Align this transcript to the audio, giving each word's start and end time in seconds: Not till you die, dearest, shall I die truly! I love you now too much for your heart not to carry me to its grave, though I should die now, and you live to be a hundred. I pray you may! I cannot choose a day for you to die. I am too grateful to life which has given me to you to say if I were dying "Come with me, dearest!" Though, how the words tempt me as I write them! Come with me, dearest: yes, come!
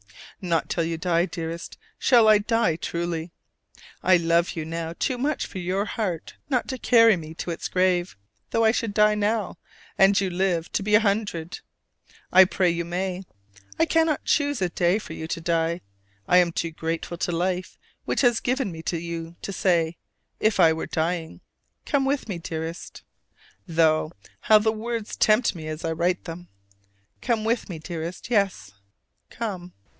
Not 0.43 0.67
till 0.67 0.83
you 0.85 0.97
die, 0.97 1.27
dearest, 1.27 1.77
shall 1.99 2.27
I 2.27 2.39
die 2.39 2.75
truly! 2.75 3.29
I 4.01 4.17
love 4.17 4.55
you 4.55 4.65
now 4.65 4.93
too 4.97 5.19
much 5.19 5.45
for 5.45 5.59
your 5.59 5.85
heart 5.85 6.33
not 6.49 6.67
to 6.69 6.79
carry 6.79 7.15
me 7.15 7.35
to 7.35 7.51
its 7.51 7.67
grave, 7.67 8.17
though 8.49 8.65
I 8.65 8.71
should 8.71 8.95
die 8.95 9.13
now, 9.13 9.59
and 9.99 10.19
you 10.19 10.31
live 10.31 10.71
to 10.71 10.81
be 10.81 10.95
a 10.95 10.99
hundred. 10.99 11.59
I 12.31 12.45
pray 12.45 12.71
you 12.71 12.83
may! 12.83 13.21
I 13.77 13.85
cannot 13.85 14.25
choose 14.25 14.59
a 14.63 14.69
day 14.69 14.97
for 14.97 15.13
you 15.13 15.27
to 15.27 15.39
die. 15.39 15.81
I 16.27 16.37
am 16.37 16.51
too 16.51 16.71
grateful 16.71 17.17
to 17.19 17.31
life 17.31 17.77
which 18.05 18.21
has 18.21 18.39
given 18.39 18.71
me 18.71 18.81
to 18.81 18.97
you 18.99 19.35
to 19.43 19.53
say 19.53 19.99
if 20.39 20.59
I 20.59 20.73
were 20.73 20.87
dying 20.87 21.41
"Come 21.85 22.05
with 22.05 22.27
me, 22.27 22.39
dearest!" 22.39 23.03
Though, 23.67 24.11
how 24.39 24.57
the 24.57 24.71
words 24.71 25.15
tempt 25.15 25.53
me 25.53 25.67
as 25.67 25.85
I 25.85 25.91
write 25.91 26.23
them! 26.25 26.47
Come 27.21 27.43
with 27.43 27.69
me, 27.69 27.77
dearest: 27.77 28.31
yes, 28.31 28.71
come! 29.29 29.73